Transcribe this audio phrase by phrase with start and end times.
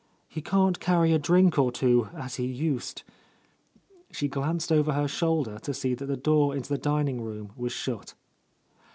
[0.27, 3.03] He can't carry a drink or two as he used,"—
[4.11, 6.69] she glanced over her shoulder to see that the door r— A Lost Lady into
[6.83, 8.15] the dining room was shut.